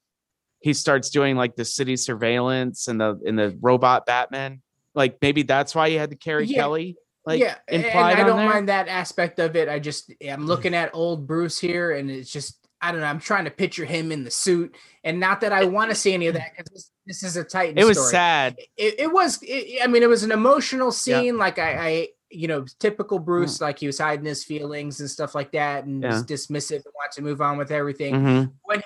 [0.64, 4.62] he starts doing like the city surveillance and the in the robot batman
[4.94, 6.58] like maybe that's why he had to Carrie Yeah.
[6.58, 6.96] kelly
[7.26, 8.46] like yeah, and I don't there.
[8.48, 9.66] mind that aspect of it.
[9.66, 13.06] I just I'm looking at old Bruce here, and it's just I don't know.
[13.06, 16.12] I'm trying to picture him in the suit, and not that I want to see
[16.12, 17.78] any of that because this, this is a Titan.
[17.78, 18.10] it was story.
[18.10, 19.38] sad It, it was.
[19.42, 20.90] It, I mean, it was an emotional Yeah.
[21.20, 21.38] scene.
[21.38, 23.58] Like I, I, you know, typical Bruce.
[23.58, 27.12] Like he was hiding his feelings and stuff like that, and was dismissive and wanted
[27.12, 28.14] to move on with everything.
[28.16, 28.52] Mhm.
[28.64, 28.82] When-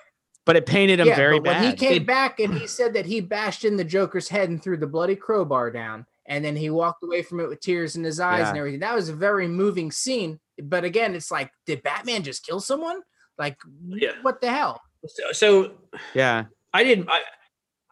[0.49, 2.67] but it painted him yeah, very but when bad he came It- back and he
[2.67, 6.43] said that he bashed in the Joker's head and threw the bloody crowbar down, and
[6.43, 8.81] then he walked away from it with tears in his eyes and everything.
[8.81, 10.41] That was a very moving scene.
[10.63, 13.03] But again, it's like, did Batman just kill someone?
[13.37, 13.59] Like,
[13.89, 14.13] Yeah.
[14.23, 14.81] what the hell?
[15.07, 15.71] So, so
[16.15, 17.11] yeah I didn't.
[17.11, 17.21] I,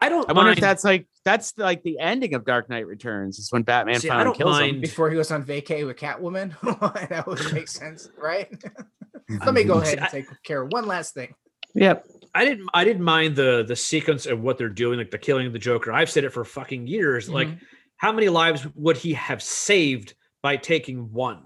[0.00, 0.26] I don't.
[0.28, 3.64] I wonder if that's like that's like the ending of Dark Knight Returns is when
[3.64, 6.54] Batman See, finally kills mind- Before he was on vacay with Catwoman,
[7.10, 8.48] that would make sense, right?
[9.44, 11.34] Let me go ahead and take care of one last thing.
[11.74, 12.06] Yep.
[12.36, 12.68] I didn't.
[12.74, 15.58] I didn't mind the the sequence of what they're doing, like the killing of the
[15.58, 15.92] Joker.
[15.92, 17.28] I've said it for fucking years.
[17.30, 17.60] Like, Mhm.
[17.96, 21.42] how many lives would he have saved by taking one?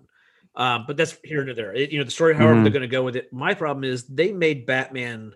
[0.57, 1.73] Um, but that's here and there.
[1.73, 2.65] It- you know, the story, however Mhm.
[2.65, 3.33] they're going to go with it.
[3.33, 5.33] My problem is they made Batman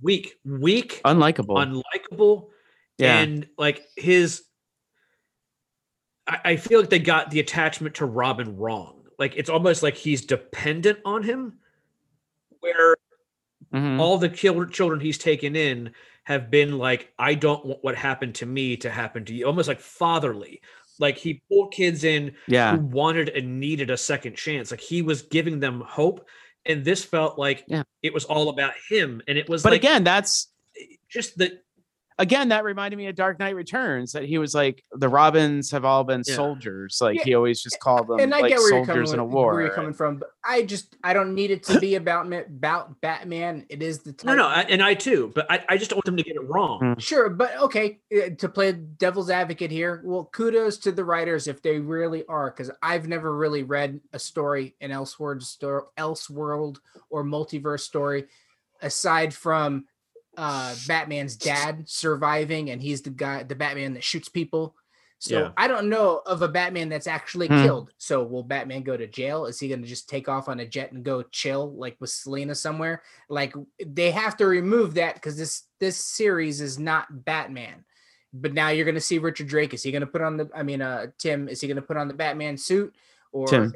[0.00, 1.56] weak, weak, Unlikable.
[1.56, 2.50] unlikable,
[2.98, 3.18] yeah.
[3.18, 4.44] and like his.
[6.28, 9.04] I, I feel like they got the attachment to Robin wrong.
[9.18, 11.58] Like it's almost like he's dependent on him,
[12.60, 12.95] where
[13.76, 14.00] Mhm.
[14.00, 15.90] all the children children he's taken in
[16.24, 19.68] have been like i don't want what happened to me to happen to you almost
[19.68, 20.60] like fatherly
[20.98, 22.74] like he pulled kids in Yeah.
[22.76, 26.26] who wanted and needed a second chance like he was giving them hope
[26.64, 27.82] and this felt like Yeah.
[28.02, 30.50] it was all about him and it was But like again, that's
[31.08, 31.62] just that
[32.18, 34.12] again, that reminded me of Dark Knight Returns.
[34.12, 36.34] That he was like the Robins have all been Yeah.
[36.34, 36.98] soldiers.
[37.00, 39.12] Like Yeah, he always just called them and I like get where you're coming soldiers
[39.12, 39.52] in a war.
[39.52, 43.00] where you're coming from, but I just I don't need it to be about about
[43.00, 43.66] Batman.
[43.68, 46.06] It is the No, no, I, and I too, but I, I just don't want
[46.06, 46.80] them to get it wrong.
[46.80, 47.00] Mm.
[47.00, 51.62] Sure, but okay, uh, to play devil's advocate here, well, kudos to the writers if
[51.62, 56.78] they really are, because I've never really read a story, an Elseworld story, Elseworld
[57.10, 58.26] or multiverse story,
[58.80, 59.84] aside from
[60.36, 64.74] uh Batman's dad surviving, and he's the guy, the Batman that shoots people.
[65.18, 65.52] So Yeah.
[65.56, 67.62] I don't know of a Batman that's actually Hmm.
[67.62, 67.90] killed.
[67.96, 69.46] So will Batman go to jail?
[69.46, 72.10] Is he going to just take off on a jet and go chill like with
[72.10, 73.02] Selina somewhere?
[73.30, 77.84] Like they have to remove that because this this series is not Batman.
[78.32, 79.72] But now you're going to see Richard Drake.
[79.72, 80.50] Is he going to put on the?
[80.54, 81.48] I mean, uh, Tim.
[81.48, 82.94] Is he going to put on the Batman suit
[83.32, 83.68] or uh,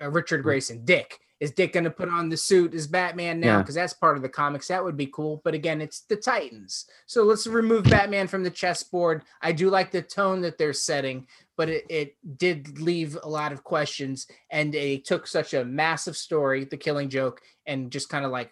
[0.00, 0.84] uh, Richard Grayson?
[0.84, 1.18] Dick.
[1.40, 3.56] Is Dick going to put on the suit as Batman now?
[3.56, 3.58] Yeah.
[3.58, 4.66] Because that's part of the comics.
[4.68, 5.40] That would be cool.
[5.44, 6.86] But again, it's the Titans.
[7.06, 9.22] So let's remove Batman from the chessboard.
[9.40, 13.52] I do like the tone that they're setting, but it, it did leave a lot
[13.52, 14.26] of questions.
[14.50, 18.50] And they took such a massive story, The Killing Joke, and just kind of like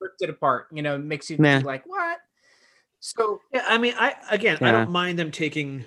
[0.00, 0.66] ripped it apart.
[0.72, 1.60] You know, makes you Nah.
[1.64, 2.18] like, what?
[2.98, 5.84] So Yeah, I mean, I again, I don't mind them taking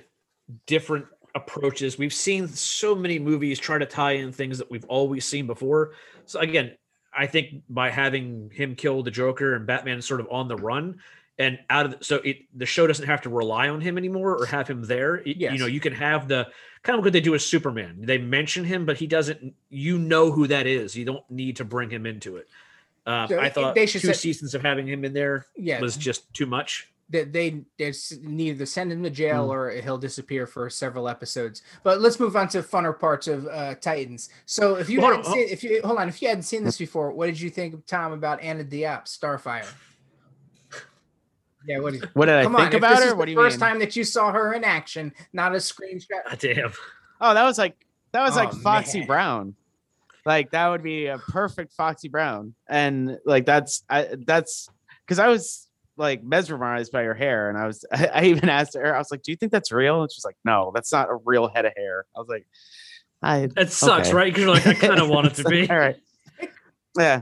[0.67, 1.05] different
[1.43, 1.97] approaches.
[1.97, 5.91] We've seen so many movies try to tie in things that we've always seen before.
[6.25, 6.75] So again,
[7.13, 10.99] I think by having him kill the Joker and Batman sort of on the run
[11.37, 14.37] and out of the, so it the show doesn't have to rely on him anymore
[14.37, 15.21] or have him there.
[15.25, 16.47] Y- You know, you can have the
[16.83, 17.97] kind of what they do with Superman.
[18.01, 19.53] They mention him, but he doesn't.
[19.69, 20.95] You know who that is.
[20.95, 22.47] You don't need to bring him into it.
[23.05, 25.97] Uh, So I thought they two set- seasons of having him in there yeah, was
[25.97, 26.89] just too much.
[27.11, 29.51] That they they s- need to send him to jail Mm.
[29.51, 31.61] or he'll disappear for several episodes.
[31.83, 34.29] But let's move on to funner parts of uh, Titans.
[34.45, 36.63] So if you Hold hadn't on, seen, if you hold on, if you hadn't seen
[36.63, 39.65] this before, what did you think, Tom, about Anna Diop, Starfire?
[41.65, 42.71] Yeah, what did What did I come think on?
[42.73, 43.07] If about this her?
[43.09, 43.69] is What do you first mean?
[43.69, 46.07] time that you saw her in action, not a screenshot.
[46.27, 46.71] God damn.
[47.19, 47.75] Oh, that was like
[48.13, 49.07] that was like Oh, Foxy man.
[49.07, 49.55] Brown.
[50.25, 52.53] Like that would be a perfect Foxy Brown.
[52.69, 54.69] And like that's I that's
[55.05, 55.67] because I was
[55.99, 57.49] like mesmerized by her hair.
[57.49, 59.71] And I was I, I even asked her, I was like, Do you think that's
[59.71, 60.01] real?
[60.01, 62.05] And she's like, No, that's not a real head of hair.
[62.15, 62.47] I was like,
[63.21, 64.15] I It sucks, Okay.
[64.15, 64.33] right?
[64.33, 65.61] Because you're like, I kind of want it to be.
[65.61, 65.97] like, all right.
[66.97, 67.21] Yeah.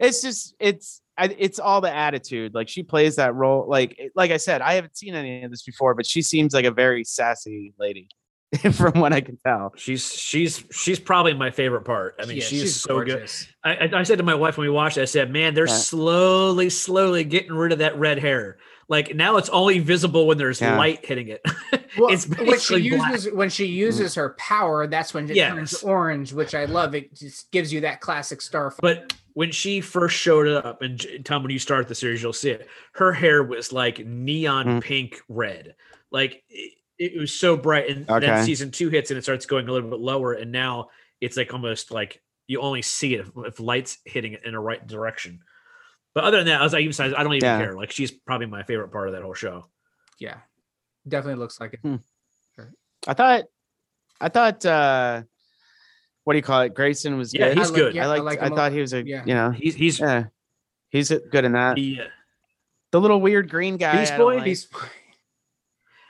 [0.00, 2.54] It's just it's I, it's all the attitude.
[2.54, 3.66] Like she plays that role.
[3.68, 6.64] Like like I said, I haven't seen any of this before, but she seems like
[6.64, 8.08] a very sassy lady,
[8.72, 9.72] from what I can tell.
[9.76, 12.14] She's she's she's probably my favorite part.
[12.20, 13.46] I mean, Yeah, she's, so gorgeous.
[13.64, 13.70] good.
[13.70, 15.66] I, I I said to my wife when we watched it, I said, "Man, they're
[15.66, 15.72] Yeah.
[15.74, 18.58] slowly, slowly getting rid of that red hair.
[18.88, 20.76] Like now, it's only visible when there's Yeah.
[20.76, 21.42] light hitting it.
[21.96, 23.12] Well, it's when she basically black.
[23.12, 26.92] uses when she uses her power, that's when it turns orange, which I love.
[26.96, 28.74] It just gives you that classic star.
[28.82, 32.50] But when she first showed up, and Tom, when you start the series, you'll see
[32.50, 32.66] it.
[32.94, 34.82] Her hair was like neon Mm.
[34.82, 35.76] pink red,
[36.10, 37.88] like it, it was so bright.
[37.90, 38.26] And Okay.
[38.26, 40.88] then season two hits, and it starts going a little bit lower, and now
[41.20, 44.60] it's like almost like you only see it if, if lights hitting it in a
[44.60, 45.40] right direction.
[46.14, 47.58] But other than that, as I even said, I don't even Yeah.
[47.58, 47.72] care.
[47.74, 49.66] Like she's probably my favorite part of that whole show.
[50.20, 50.36] yeah,
[51.08, 51.80] definitely looks like it.
[51.80, 51.96] Hmm.
[53.06, 53.44] I thought
[54.20, 55.22] I thought uh
[56.22, 56.72] what do you call it?
[56.74, 57.58] Grayson was Yeah, good.
[57.58, 57.94] he's I like- good.
[57.94, 59.24] yeah, I I like I, thought he was a Yeah.
[59.26, 60.26] you know He's he's yeah
[60.88, 61.76] he's good in that.
[61.76, 62.04] he, uh,
[62.92, 63.98] the little weird green guy.
[63.98, 64.36] Beast I don't Boy?
[64.36, 64.46] like.
[64.46, 64.68] He's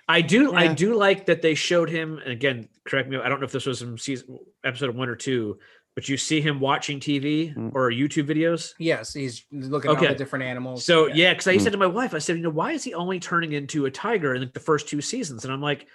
[0.08, 3.40] I do I do like that they showed him and again correct me I don't
[3.40, 5.58] know if this was in season episode one or two
[5.96, 7.70] but you see him watching TV Mm.
[7.74, 10.84] or YouTube videos yes, he's looking at all the different animals.
[10.84, 11.60] so yeah because I Mm.
[11.62, 13.90] said to my wife I said you know why is he only turning into a
[13.90, 15.86] tiger in like the first two seasons and I'm like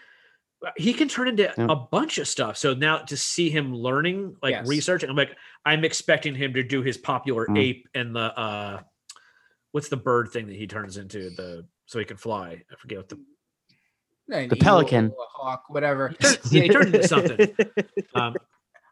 [0.65, 1.67] "Uh, he can turn into Yeah.
[1.69, 4.67] a bunch of stuff so now to see him learning like Yes.
[4.67, 7.59] researching I'm like I'm expecting him to do his popular Mm.
[7.59, 8.81] ape and the uh
[9.71, 12.97] what's the bird thing that he turns into the so he can fly I forget
[12.97, 13.25] what the An
[14.29, 15.05] The eagle, pelican.
[15.07, 16.13] a hawk, whatever.
[16.21, 17.55] yeah, he turned into something
[18.15, 18.35] um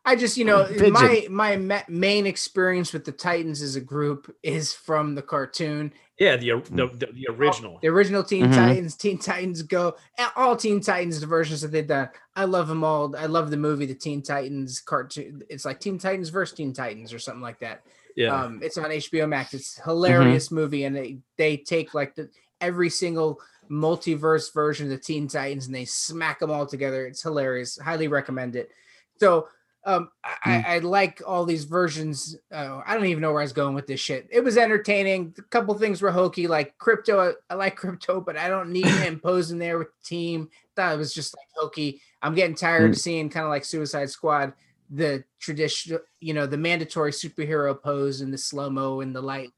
[0.06, 0.94] I just, you know, Pigeon.
[0.94, 5.92] my my ma- main experience with the Titans as a group is from the cartoon.
[6.18, 7.78] Yeah, the the, the, the original.
[7.82, 8.56] The original Teen Mhm.
[8.56, 12.08] Titans, Teen Titans Go, and all Teen Titans the versions that they've done.
[12.38, 13.14] I love them all.
[13.18, 15.42] I love the movie, the Teen Titans cartoon.
[15.50, 17.84] It's like Teen Titans versus Teen Titans or something like that.
[18.16, 19.54] Yeah, Um, it's on HBO Max.
[19.54, 22.30] It's a hilarious movie, and they they take like the
[22.62, 27.06] every single multiverse version of the Teen Titans and they smack them all together.
[27.06, 27.78] It's hilarious.
[27.78, 28.72] Highly recommend it.
[29.20, 29.48] So
[29.88, 32.36] um, I, I, I like all these versions.
[32.52, 34.28] Uh, I don't even know where I was going with this shit.
[34.30, 35.34] It was entertaining.
[35.38, 37.34] A couple things were hokey, like Krypto.
[37.50, 40.50] I, I like Krypto, but I don't need him posing there with the team.
[40.76, 42.02] Thought it was just like hokey.
[42.22, 44.52] I'm getting tired of seeing kind of like Suicide Squad,
[44.90, 49.52] the traditional, you know, the mandatory superhero pose and the slow mo and the light.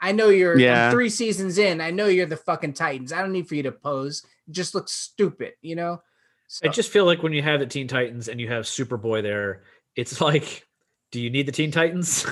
[0.00, 0.90] I know you're I'm Yeah.
[0.90, 1.80] three seasons in.
[1.80, 3.12] I know you're the fucking Titans.
[3.12, 4.22] I don't need for you to pose.
[4.48, 6.02] It just looks stupid, you know?
[6.48, 9.22] So, I just feel like when you have the Teen Titans and you have Superboy
[9.22, 9.62] there,
[9.96, 10.66] it's like,
[11.10, 12.26] do you need the Teen Titans?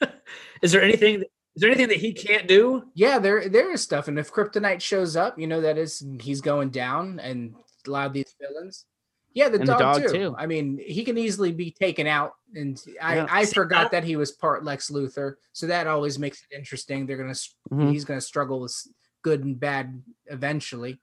[0.62, 1.22] is there anything?
[1.54, 2.84] Is there anything that he can't do?
[2.94, 4.08] yeah, there there is stuff.
[4.08, 7.54] And if Kryptonite shows up, you know that is he's going down and
[7.86, 8.86] a lot of these villains.
[9.34, 10.12] Yeah, the, And the dog, dog, too.
[10.12, 10.34] too.
[10.36, 12.34] I mean, he can easily be taken out.
[12.54, 13.26] And I, Yeah.
[13.30, 15.34] I See, forgot that- that he was part Lex Luthor.
[15.52, 17.06] So that always makes it interesting.
[17.06, 17.90] They're gonna s Mhm.
[17.90, 18.76] he's gonna struggle with
[19.22, 21.00] good and bad eventually.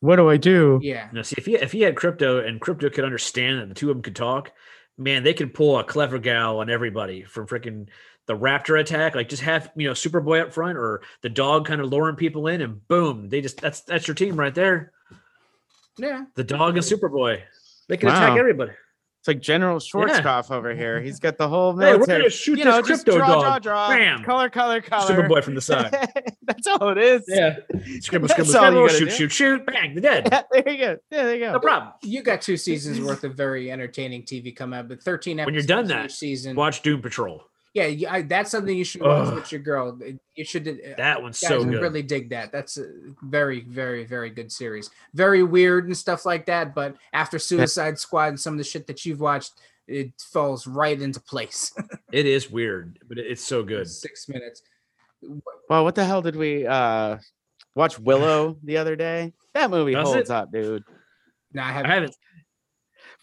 [0.00, 0.78] What do I do?
[0.82, 1.08] Yeah.
[1.12, 3.90] Now, see if he if he had Krypto and Krypto could understand and the two
[3.90, 4.52] of them could talk,
[4.98, 7.88] man, they could pull a clever gal on everybody from freaking
[8.26, 9.14] the raptor attack.
[9.14, 12.46] Like just have you know Superboy up front or the dog kind of luring people
[12.46, 14.92] in, and boom, they just that's that's your team right there.
[15.98, 16.26] Yeah.
[16.34, 17.40] The dog and Superboy,
[17.88, 18.72] they can attack everybody.
[19.20, 21.00] It's like General Schwarzkopf over here.
[21.02, 23.42] He's got the whole Hey, we're gonna shoot you this just Krypto draw, dog.
[23.42, 23.88] draw, draw.
[23.88, 24.22] Bam.
[24.22, 25.12] Color, color, color.
[25.12, 25.90] Superboy from the side.
[26.42, 27.24] That's all it is.
[27.26, 27.56] Yeah,
[28.00, 29.10] scribble, That's scribble, you scribble, gotta shoot, do.
[29.10, 30.28] shoot, shoot, bang, they're dead.
[30.54, 30.98] Yeah, there you go.
[31.10, 31.52] Yeah, there you go.
[31.54, 31.92] No problem.
[32.04, 35.54] You got two seasons worth of very entertaining TV come out, but 13 episodes When
[35.54, 36.54] you're done that, season.
[36.54, 37.42] Watch Doom Patrol.
[37.84, 39.34] Yeah, I, that's something you should watch Ugh.
[39.34, 39.98] with your girl.
[40.34, 40.66] You should.
[40.66, 41.82] uh, That one's guys so good.
[41.82, 42.50] really dig that.
[42.50, 42.86] That's a
[43.22, 44.88] very, very, very good series.
[45.12, 46.74] Very weird and stuff like that.
[46.74, 49.52] But after Suicide Squad and some of the shit that you've watched,
[49.86, 51.72] it falls right into place.
[52.12, 53.86] It is weird, but it's so good.
[53.90, 54.62] Six minutes.
[55.68, 57.18] Well, what the hell did we uh
[57.74, 59.34] watch Willow the other day?
[59.54, 60.34] That movie Does holds it?
[60.34, 60.84] up, dude.
[61.52, 61.86] Now I I have.
[61.86, 62.16] haven't.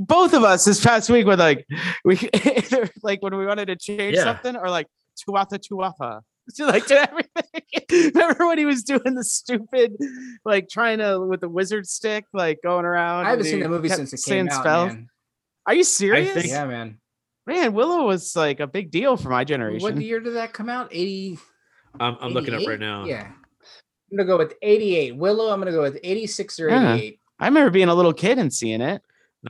[0.05, 1.65] Both of us this past week were like
[2.03, 4.23] we either like when we wanted to change Yeah.
[4.23, 4.87] something or like
[5.27, 6.21] tuatha tuatha.
[6.49, 8.11] So like did everything.
[8.15, 9.93] Remember when he was doing the stupid,
[10.43, 13.25] like trying to with the wizard stick, like going around.
[13.25, 14.59] I haven't seen he the movie kept since it came out.
[14.59, 14.91] spells?
[14.91, 15.07] Man.
[15.67, 16.33] Are you serious?
[16.33, 16.99] think- Yeah, man.
[17.47, 19.81] Man, Willow was like a big deal for my generation.
[19.83, 20.89] What year did that come out?
[20.91, 21.39] 80.
[22.01, 23.05] I'm, I'm looking up right now.
[23.05, 23.31] Yeah.
[24.11, 25.15] I'm gonna go with 88.
[25.15, 26.93] Willow, I'm gonna go with 86 or Yeah.
[26.95, 27.19] 88.
[27.39, 29.01] I remember being a little kid and seeing it.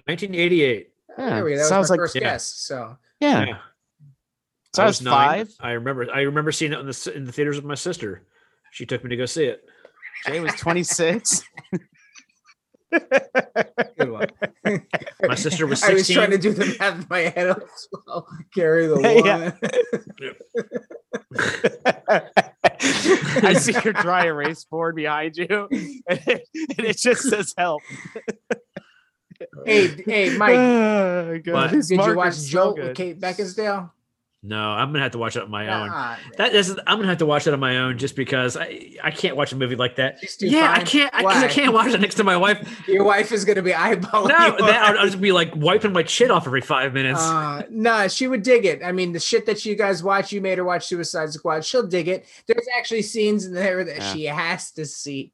[0.06, 0.90] 1988.
[1.18, 1.58] Yeah, there we go.
[1.58, 2.22] That sounds was my like first yeah.
[2.22, 2.46] guess.
[2.46, 3.58] So yeah.
[4.76, 5.46] So I was nine.
[5.46, 5.56] five.
[5.60, 6.08] I remember.
[6.12, 8.24] I remember seeing it in the in the theaters with my sister.
[8.72, 9.64] She took me to go see it.
[10.26, 11.44] Jay was 26.
[14.00, 14.28] good one.
[15.22, 18.28] My sister was I was trying to do the math in my head as well.
[18.54, 19.52] Carry the Yeah.
[22.12, 22.30] one.
[23.44, 25.48] I see your dry erase board behind you,
[26.08, 27.82] and it, and it just says help.
[29.66, 31.72] Hey, hey, Mike, Oh, God, What?
[31.72, 33.92] these did you watch Joe so with Kate Beckinsale?
[34.46, 35.90] No, I'm gonna have to watch it on my own.
[35.90, 38.90] Ah, That is, I'm gonna have to watch it on my own just because I
[39.02, 40.18] I can't watch a movie like that.
[40.20, 41.14] She's too Yeah, I can't.
[41.14, 41.46] I, 'cause Why?
[41.46, 42.86] I can't watch it next to my wife.
[42.86, 46.04] Your wife is gonna be eyeballing No, that I'll, I'll just be like wiping my
[46.04, 47.22] shit off every five minutes.
[47.22, 48.84] Uh, nah, she would dig it.
[48.84, 51.64] I mean, the shit that you guys watch, you made her watch Suicide Squad.
[51.64, 52.26] She'll dig it.
[52.46, 54.14] There's actually scenes in there that Yeah.
[54.14, 55.32] she has to see.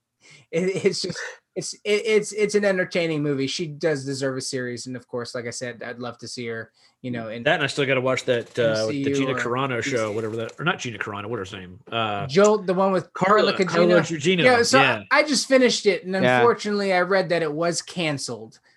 [0.52, 1.17] It, it's just,
[1.55, 3.47] it's, it, it's, it's an entertaining movie.
[3.47, 6.45] She does deserve a series, and of course, like I said, I'd love to see
[6.47, 6.71] her.
[7.01, 9.35] You know, in that and I still got to watch that uh, the Gina or
[9.35, 10.15] Carano show, DC.
[10.15, 11.79] whatever that, or not Gina Carano, what her name?
[11.89, 14.17] Uh, Jolt, the one with Carla, Carla, Carla Gugino.
[14.17, 14.43] Gugino.
[14.43, 15.03] Yeah, so yeah.
[15.09, 16.39] I just finished it, and Yeah.
[16.39, 18.59] unfortunately, I read that it was canceled.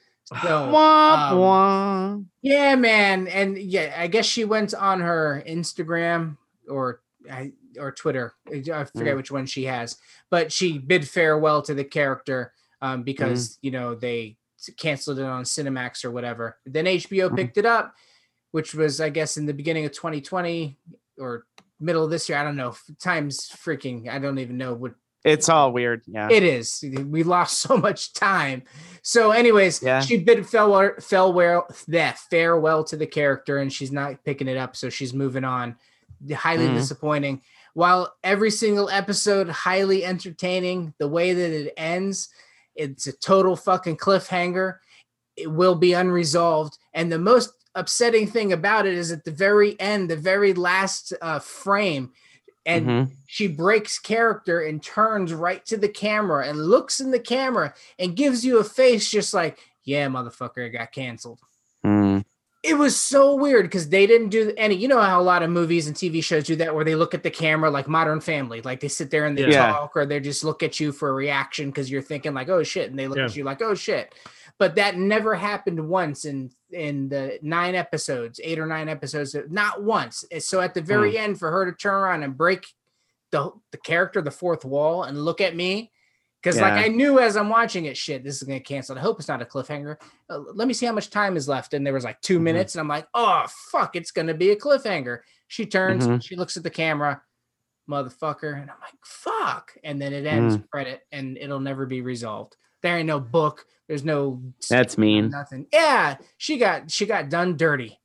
[0.43, 2.25] So Womp um, womp.
[2.43, 6.37] Yeah, man, and yeah, I guess she went on her Instagram
[6.69, 8.35] or I or Twitter.
[8.49, 9.17] I forget Mm.
[9.17, 9.99] which one she has,
[10.31, 12.53] but she bid farewell to the character
[12.83, 13.05] um, Mm.
[13.07, 14.37] because you know they
[14.77, 16.59] canceled it on Cinemax or whatever.
[16.67, 17.37] Then HBO Mhm.
[17.37, 17.95] picked it up,
[18.51, 20.77] which was I guess in the beginning of 2020
[21.19, 21.47] or
[21.81, 22.39] middle of this year.
[22.39, 22.75] I don't know.
[23.01, 24.09] Time's freaking.
[24.09, 26.03] I don't even know what It's all weird.
[26.07, 26.29] Yeah.
[26.31, 26.85] it is.
[27.07, 28.63] We lost so much time.
[29.03, 30.01] So, anyways, Yeah.
[30.01, 34.75] she bid farewell, farewell, that farewell to the character, and she's not picking it up.
[34.77, 35.77] So she's moving on.
[36.33, 36.75] Highly Mm.
[36.75, 37.43] disappointing.
[37.75, 42.29] While every single episode highly entertaining, the way that it ends,
[42.75, 44.79] it's a total fucking cliffhanger.
[45.37, 49.81] It will be unresolved, and the most upsetting thing about it is at the very
[49.81, 52.13] end, the very last uh, frame,
[52.67, 53.11] and Mhm.
[53.27, 58.15] she breaks character and turns right to the camera and looks in the camera and
[58.17, 61.41] gives you a face just like, yeah, motherfucker, it got canceled.
[62.65, 62.71] Mm.
[62.71, 64.75] It was so weird because they didn't do any.
[64.75, 67.15] You know how a lot of movies and TV shows do that, where they look
[67.15, 69.73] at the camera like Modern Family, like they sit there and they Yeah.
[69.73, 72.63] talk, or they just look at you for a reaction because you're thinking like, "Oh
[72.63, 73.25] shit," and they look Yeah.
[73.27, 74.15] at you like, "Oh shit."
[74.59, 79.83] But that never happened once in in the nine episodes, eight or nine episodes, not
[79.83, 80.25] once.
[80.39, 82.67] So at the very end, for her to turn around and break
[83.31, 85.91] the the character, the fourth wall, and look at me.
[86.43, 88.99] Because like I knew as I'm watching it, shit, this is gonna cancel.
[88.99, 89.97] I hope it's not a cliffhanger.
[90.29, 91.73] Uh, let me see how much time is left.
[91.73, 92.43] And there was like 2 Mhm.
[92.43, 95.21] minutes, and I'm like, oh fuck, it's gonna be a cliffhanger.
[95.47, 96.23] She turns, Mhm.
[96.25, 97.23] she looks at the camera.
[97.91, 98.53] motherfucker.
[98.53, 99.73] And I'm like, fuck.
[99.83, 102.57] And then it ends credit and it'll never be resolved.
[102.81, 103.67] There ain't no book.
[103.89, 104.41] There's no
[104.71, 105.31] That's mean.
[105.31, 105.67] nothing.
[105.73, 107.99] Yeah, she got she got done dirty.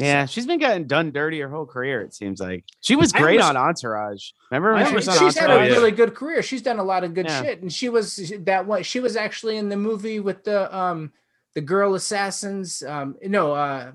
[0.00, 2.00] Yeah, she's been getting done dirty her whole career.
[2.02, 4.30] It seems like she was great almost- on Entourage.
[4.50, 6.42] Remember when I she was almost- on she's had a really good career.
[6.42, 7.42] She's done a lot of good Yeah.
[7.42, 8.82] shit, and she was that one.
[8.82, 11.12] She was actually in the movie with the um
[11.54, 12.82] the girl assassins.
[12.82, 13.92] Um, no, uh,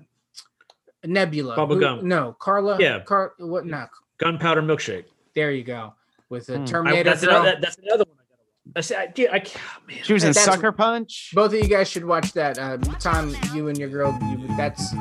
[1.03, 1.55] Nebula.
[1.55, 2.03] Bubba Who- Gump.
[2.03, 2.77] No, Carla.
[2.79, 2.99] Yeah.
[3.01, 3.33] Car.
[3.37, 3.65] What?
[3.65, 3.85] No.
[4.17, 5.05] Gunpowder milkshake.
[5.35, 5.93] There you go.
[6.29, 6.63] With the Hmm.
[6.63, 7.03] I, Terminator.
[7.09, 7.35] that's, girl.
[7.35, 8.17] another, that, that's another one.
[8.17, 8.77] I gotta watch.
[8.77, 9.97] I said, I, dude, I can't, oh, man.
[10.03, 11.31] She was in That's- Sucker Punch.
[11.35, 12.57] Both of you guys should watch that.
[12.57, 14.17] Uh, Tom, you and your girl.
[14.23, 14.93] You, that's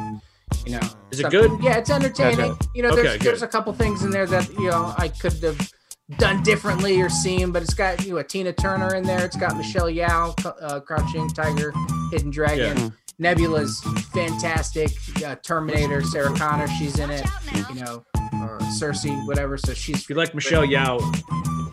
[0.64, 0.80] you know.
[1.10, 1.50] Is it good?
[1.62, 2.52] Yeah, it's entertaining.
[2.52, 2.66] Okay.
[2.74, 3.20] You know, there's good.
[3.22, 5.72] there's a couple things in there that you know I could have
[6.18, 9.24] done differently or seen, but it's got you know a Tina Turner in there.
[9.24, 11.72] It's got Michelle Yeoh, uh, Crouching Tiger,
[12.12, 12.76] Hidden Dragon.
[12.78, 12.90] Yeah.
[13.18, 13.80] Nebula's
[14.12, 14.90] fantastic.
[15.24, 17.24] Uh, Terminator, Sarah Connor, she's in it.
[17.68, 18.04] You know,
[18.42, 19.56] or Cersei, whatever.
[19.56, 21.00] So she's If you like Michelle Yeoh,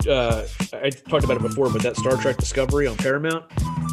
[0.08, 3.46] uh, I talked about it before, but that Star Trek Discovery on Paramount,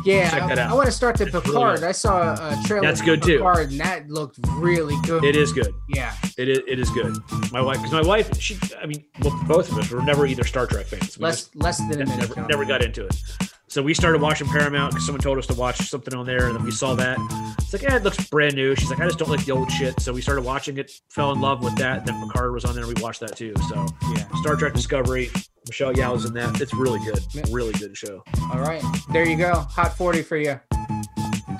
[0.04, 0.30] yeah.
[0.30, 0.74] check that I, out.
[0.76, 1.82] want to start the Picard.
[1.84, 2.86] I saw a trailer.
[2.86, 3.38] That's good, too.
[3.38, 5.24] Picard, and that looked really good.
[5.24, 5.74] it is good.
[5.88, 6.14] Yeah.
[6.36, 7.16] It is, it is good.
[7.52, 10.44] My wife, because my wife, she, I mean, well, both of us were never either
[10.44, 11.18] Star Trek fans.
[11.18, 12.18] We Less less than a minute.
[12.36, 13.14] never, never got into it.
[13.68, 16.56] So we started watching Paramount because someone told us to watch something on there, and
[16.56, 17.18] then we saw that.
[17.60, 18.74] It's like, yeah, it looks brand new.
[18.74, 20.00] She's like, I just don't like the old shit.
[20.00, 22.06] So we started watching it, fell in love with that.
[22.06, 23.52] Then Picard was on there, and we watched that too.
[23.68, 24.26] So Yeah.
[24.40, 25.30] Star Trek Discovery,
[25.66, 26.60] Michelle Yeoh's in that.
[26.62, 28.24] It's really good, really good show.
[28.52, 28.82] All right.
[29.12, 29.52] There you go.
[29.70, 30.58] Hot 40 for you.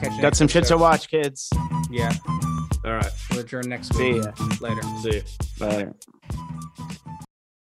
[0.01, 1.51] Catch you Got some shit to watch, kids.
[1.91, 2.13] Yeah.
[2.85, 3.99] All right, We'll adjourn next week.
[3.99, 4.25] See week.
[4.25, 4.49] ya.
[4.61, 4.83] Later.
[5.03, 5.23] see you.
[5.59, 7.28] Bye.